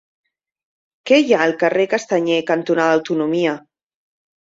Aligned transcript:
Què 1.09 1.19
hi 1.25 1.35
ha 1.37 1.43
al 1.45 1.55
carrer 1.65 1.87
Castanyer 1.93 2.41
cantonada 2.51 2.99
Autonomia? 3.01 3.59